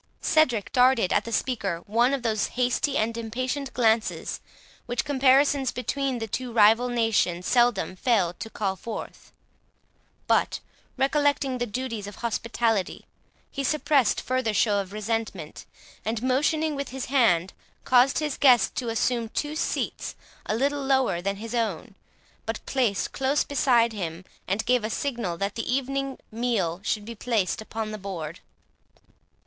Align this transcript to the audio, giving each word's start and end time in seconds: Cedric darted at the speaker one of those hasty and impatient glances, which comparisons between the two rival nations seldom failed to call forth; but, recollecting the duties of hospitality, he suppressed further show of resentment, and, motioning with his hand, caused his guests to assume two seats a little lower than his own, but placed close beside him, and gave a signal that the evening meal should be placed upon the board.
Cedric 0.19 0.71
darted 0.71 1.13
at 1.13 1.25
the 1.25 1.31
speaker 1.31 1.83
one 1.85 2.11
of 2.11 2.23
those 2.23 2.47
hasty 2.57 2.97
and 2.97 3.15
impatient 3.15 3.71
glances, 3.75 4.39
which 4.87 5.05
comparisons 5.05 5.71
between 5.71 6.17
the 6.17 6.25
two 6.25 6.51
rival 6.51 6.89
nations 6.89 7.45
seldom 7.45 7.95
failed 7.95 8.39
to 8.39 8.49
call 8.49 8.75
forth; 8.75 9.31
but, 10.25 10.59
recollecting 10.97 11.59
the 11.59 11.67
duties 11.67 12.07
of 12.07 12.15
hospitality, 12.15 13.05
he 13.51 13.63
suppressed 13.63 14.21
further 14.21 14.55
show 14.55 14.79
of 14.79 14.91
resentment, 14.91 15.67
and, 16.03 16.23
motioning 16.23 16.73
with 16.73 16.89
his 16.89 17.05
hand, 17.05 17.53
caused 17.83 18.17
his 18.17 18.39
guests 18.39 18.71
to 18.71 18.89
assume 18.89 19.29
two 19.29 19.55
seats 19.55 20.15
a 20.47 20.55
little 20.55 20.81
lower 20.83 21.21
than 21.21 21.35
his 21.35 21.53
own, 21.53 21.93
but 22.47 22.65
placed 22.65 23.11
close 23.11 23.43
beside 23.43 23.93
him, 23.93 24.25
and 24.47 24.65
gave 24.65 24.83
a 24.83 24.89
signal 24.89 25.37
that 25.37 25.53
the 25.53 25.71
evening 25.71 26.17
meal 26.31 26.81
should 26.83 27.05
be 27.05 27.13
placed 27.13 27.61
upon 27.61 27.91
the 27.91 27.99
board. 27.99 28.39